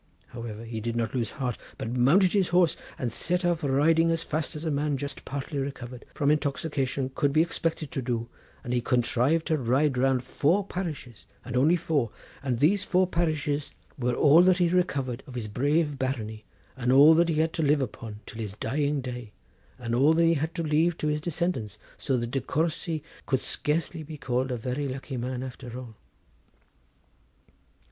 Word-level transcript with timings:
However, 0.29 0.65
he 0.65 0.81
did 0.81 0.95
not 0.95 1.13
lose 1.13 1.29
heart, 1.37 1.59
but 1.77 1.91
mounted 1.91 2.33
his 2.33 2.47
horse 2.47 2.75
and 2.97 3.13
set 3.13 3.45
off 3.45 3.63
riding 3.63 4.09
as 4.09 4.23
fast 4.23 4.55
as 4.55 4.65
a 4.65 4.71
man 4.71 4.97
just 4.97 5.25
partly 5.25 5.59
recovered 5.59 6.05
from 6.11 6.31
intoxication 6.31 7.11
could 7.13 7.31
be 7.31 7.43
expected 7.43 7.91
to 7.91 8.01
do, 8.01 8.27
and 8.63 8.73
he 8.73 8.81
contrived 8.81 9.45
to 9.45 9.57
ride 9.57 9.99
round 9.99 10.23
four 10.23 10.65
parishes, 10.65 11.27
and 11.45 11.55
only 11.55 11.75
four, 11.75 12.09
and 12.41 12.57
these 12.57 12.83
four 12.83 13.05
parishes 13.05 13.69
were 13.95 14.15
all 14.15 14.41
that 14.41 14.57
he 14.57 14.69
recovered 14.69 15.21
of 15.27 15.35
his 15.35 15.47
brave 15.47 15.99
barony, 15.99 16.45
and 16.75 16.91
all 16.91 17.13
that 17.13 17.29
he 17.29 17.35
had 17.35 17.53
to 17.53 17.61
live 17.61 17.79
upon 17.79 18.21
till 18.25 18.41
his 18.41 18.55
dying 18.55 19.01
day, 19.01 19.31
and 19.77 19.93
all 19.93 20.15
that 20.15 20.25
he 20.25 20.33
had 20.33 20.55
to 20.55 20.63
leave 20.63 20.97
to 20.97 21.09
his 21.09 21.21
descendants, 21.21 21.77
so 21.99 22.17
that 22.17 22.31
De 22.31 22.41
Courcy 22.41 23.03
could 23.27 23.39
scarcely 23.39 24.01
be 24.01 24.17
called 24.17 24.49
a 24.49 24.57
very 24.57 24.87
lucky 24.87 25.15
man, 25.15 25.43
after 25.43 25.77
all." 25.77 25.93